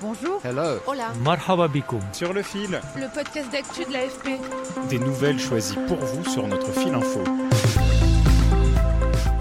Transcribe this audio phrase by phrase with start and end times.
[0.00, 0.40] Bonjour.
[0.44, 0.78] Hello.
[0.86, 1.12] Hola.
[1.24, 2.00] Marhaba bikoum.
[2.12, 4.38] Sur le fil, Le podcast d'actu de l'AFP.
[4.88, 7.20] des nouvelles choisies pour vous sur notre fil info.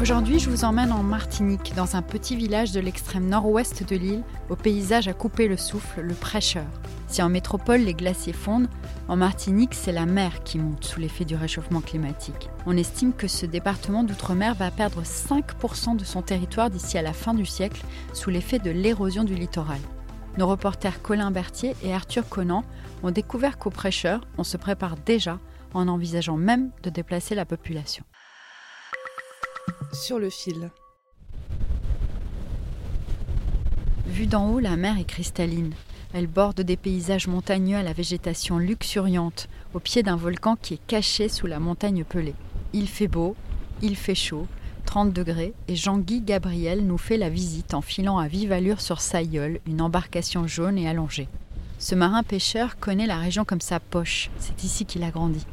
[0.00, 4.22] Aujourd'hui, je vous emmène en Martinique, dans un petit village de l'extrême nord-ouest de l'île,
[4.48, 6.64] au paysage à couper le souffle, le prêcheur.
[7.08, 8.68] Si en métropole les glaciers fondent,
[9.08, 12.48] en Martinique, c'est la mer qui monte sous l'effet du réchauffement climatique.
[12.66, 17.12] On estime que ce département d'outre-mer va perdre 5% de son territoire d'ici à la
[17.12, 17.82] fin du siècle
[18.12, 19.80] sous l'effet de l'érosion du littoral.
[20.38, 22.62] Nos reporters Colin Berthier et Arthur Conan
[23.02, 25.38] ont découvert qu'au prêcheur, on se prépare déjà
[25.72, 28.04] en envisageant même de déplacer la population.
[29.92, 30.70] Sur le fil.
[34.06, 35.72] Vue d'en haut, la mer est cristalline.
[36.12, 40.86] Elle borde des paysages montagneux à la végétation luxuriante, au pied d'un volcan qui est
[40.86, 42.34] caché sous la montagne pelée.
[42.74, 43.36] Il fait beau,
[43.82, 44.46] il fait chaud,
[44.86, 49.02] 30 degrés, et Jean-Guy Gabriel nous fait la visite en filant à vive allure sur
[49.02, 51.28] Sailleul, une embarcation jaune et allongée.
[51.78, 54.30] Ce marin pêcheur connaît la région comme sa poche.
[54.38, 55.46] C'est ici qu'il a grandi.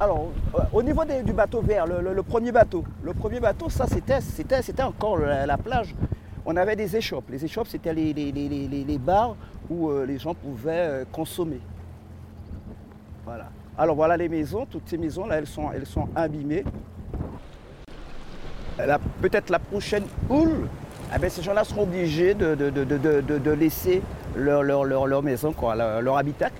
[0.00, 4.20] Alors, euh, au niveau du bateau vert, le, premier bateau, le premier bateau, ça c'était,
[4.20, 5.94] c'était, c'était encore la, la plage.
[6.44, 7.30] On avait des échoppes.
[7.30, 9.36] Les échoppes, c'était les bars
[9.70, 11.60] où euh, les gens pouvaient euh, consommer.
[13.24, 13.48] Voilà.
[13.76, 16.64] Alors voilà les maisons, toutes ces maisons là, elles sont, elles sont abîmées.
[19.20, 20.68] Peut-être la prochaine houle,
[21.14, 24.02] eh ben, ces gens-là seront obligés de, laisser
[24.36, 25.54] leur, maison,
[26.02, 26.50] leur habitat.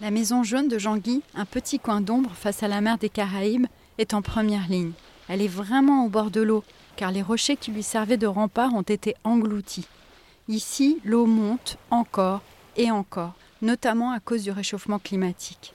[0.00, 3.66] La maison jaune de Jean-Guy, un petit coin d'ombre face à la mer des Caraïbes,
[3.98, 4.92] est en première ligne.
[5.28, 6.64] Elle est vraiment au bord de l'eau,
[6.96, 9.86] car les rochers qui lui servaient de rempart ont été engloutis.
[10.48, 12.42] Ici, l'eau monte encore
[12.76, 15.73] et encore, notamment à cause du réchauffement climatique.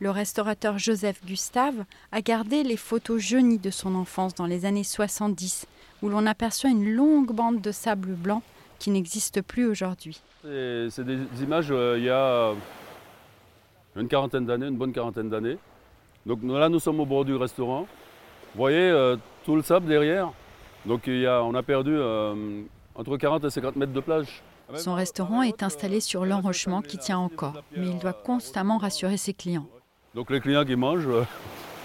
[0.00, 4.82] Le restaurateur Joseph Gustave a gardé les photos jaunies de son enfance dans les années
[4.82, 5.66] 70,
[6.02, 8.42] où l'on aperçoit une longue bande de sable blanc
[8.80, 10.20] qui n'existe plus aujourd'hui.
[10.42, 12.52] C'est des images euh, il y a
[13.96, 15.58] une quarantaine d'années, une bonne quarantaine d'années.
[16.26, 17.82] Donc là, nous sommes au bord du restaurant.
[17.82, 20.32] Vous voyez euh, tout le sable derrière.
[20.86, 22.62] Donc il y a, on a perdu euh,
[22.96, 24.42] entre 40 et 50 mètres de plage.
[24.76, 29.34] Son restaurant est installé sur l'enrochement qui tient encore, mais il doit constamment rassurer ses
[29.34, 29.66] clients.
[30.14, 31.24] Donc les clients qui mangent, euh,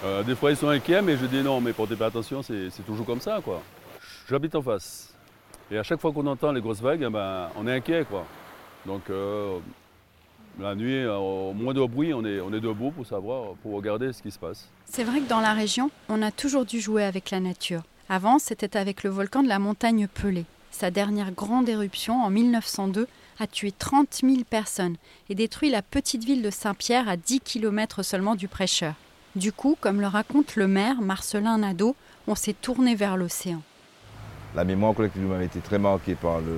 [0.05, 2.85] euh, des fois ils sont inquiets, mais je dis non, mais portez pas attention, c'est
[2.85, 3.39] toujours comme ça.
[3.43, 3.61] quoi.
[4.29, 5.13] J'habite en face.
[5.71, 8.05] Et à chaque fois qu'on entend les grosses vagues, eh ben, on est inquiet.
[8.07, 8.25] Quoi.
[8.85, 9.57] Donc euh,
[10.59, 14.13] la nuit, au moins de bruit, on est, on est debout pour savoir, pour regarder
[14.13, 14.69] ce qui se passe.
[14.85, 17.81] C'est vrai que dans la région, on a toujours dû jouer avec la nature.
[18.09, 20.45] Avant, c'était avec le volcan de la montagne Pelée.
[20.71, 23.07] Sa dernière grande éruption, en 1902,
[23.39, 24.97] a tué 30 000 personnes
[25.29, 28.93] et détruit la petite ville de Saint-Pierre à 10 km seulement du prêcheur.
[29.35, 31.95] Du coup, comme le raconte le maire Marcelin Nadeau,
[32.27, 33.61] on s'est tourné vers l'océan.
[34.55, 36.57] La mémoire collective avait été très marquée par le,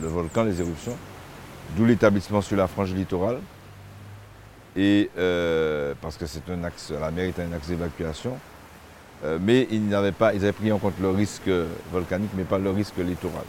[0.00, 0.96] le volcan, les éruptions,
[1.76, 3.38] d'où l'établissement sur la frange littorale.
[4.76, 8.38] Et euh, parce que c'est un axe, la mer est un axe d'évacuation.
[9.24, 11.50] Euh, mais ils n'avaient pas, ils avaient pris en compte le risque
[11.92, 13.44] volcanique, mais pas le risque littoral.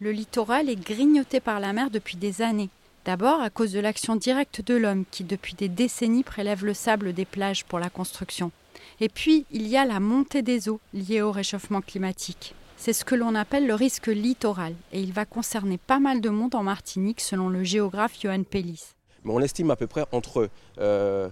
[0.00, 2.70] Le littoral est grignoté par la mer depuis des années.
[3.04, 7.12] D'abord à cause de l'action directe de l'homme qui depuis des décennies prélève le sable
[7.12, 8.52] des plages pour la construction.
[9.00, 12.54] Et puis il y a la montée des eaux liée au réchauffement climatique.
[12.76, 16.30] C'est ce que l'on appelle le risque littoral et il va concerner pas mal de
[16.30, 18.94] monde en Martinique selon le géographe Johan Pellis.
[19.24, 20.48] Mais on estime à peu près entre euh,
[20.78, 21.28] euh,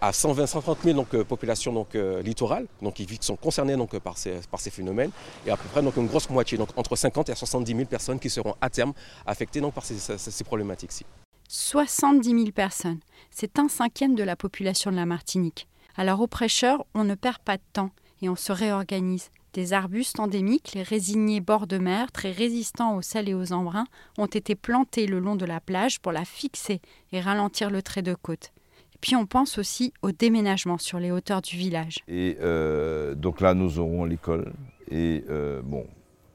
[0.00, 3.92] à 120 130 000 donc, euh, populations donc, euh, littorales donc, qui sont concernées donc,
[3.94, 5.10] euh, par, ces, par ces phénomènes
[5.46, 8.20] et à peu près donc, une grosse moitié, donc entre 50 et 70 000 personnes
[8.20, 8.92] qui seront à terme
[9.26, 11.04] affectées donc, par ces, ces- problématiques-ci.
[11.48, 13.00] 70 000 personnes.
[13.30, 15.66] C'est un cinquième de la population de la Martinique.
[15.96, 17.90] Alors aux prêcheurs, on ne perd pas de temps
[18.22, 19.30] et on se réorganise.
[19.54, 23.86] Des arbustes endémiques, les résignés bord de mer, très résistants aux sel et aux embruns,
[24.18, 26.80] ont été plantés le long de la plage pour la fixer
[27.12, 28.52] et ralentir le trait de côte.
[29.00, 31.98] Puis on pense aussi au déménagement sur les hauteurs du village.
[32.08, 34.52] Et euh, donc là, nous aurons l'école.
[34.90, 35.62] Et euh,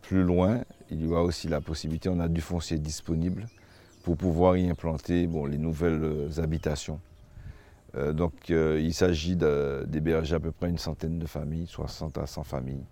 [0.01, 3.47] plus loin, il y aura aussi la possibilité, on a du foncier disponible
[4.03, 6.99] pour pouvoir y implanter les nouvelles euh, habitations.
[8.15, 12.83] Donc il s'agit d'héberger à peu près une centaine de familles, 60 à 100 familles,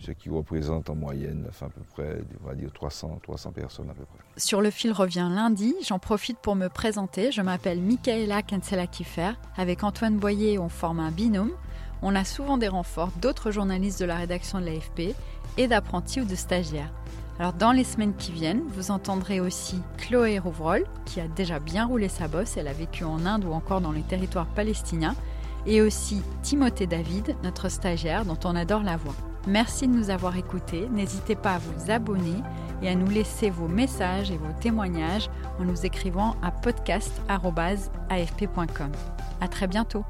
[0.00, 3.94] ce qui représente en moyenne à peu près, on va dire 300, 300 personnes à
[3.94, 4.18] peu près.
[4.36, 5.74] Sur le fil revient lundi.
[5.86, 7.32] J'en profite pour me présenter.
[7.32, 9.32] Je m'appelle Michaela Kensela-Kiffer.
[9.56, 11.52] Avec Antoine Boyer, on forme un binôme.
[12.02, 15.14] On a souvent des renforts d'autres journalistes de la rédaction de l'AFP
[15.56, 16.92] et d'apprentis ou de stagiaires.
[17.38, 21.86] Alors dans les semaines qui viennent, vous entendrez aussi Chloé Rouvrol, qui a déjà bien
[21.86, 25.14] roulé sa bosse, elle a vécu en Inde ou encore dans les territoires palestiniens,
[25.66, 29.14] et aussi Timothée David, notre stagiaire dont on adore la voix.
[29.46, 32.42] Merci de nous avoir écoutés, n'hésitez pas à vous abonner
[32.82, 38.92] et à nous laisser vos messages et vos témoignages en nous écrivant à podcast.afp.com.
[39.40, 40.04] À très bientôt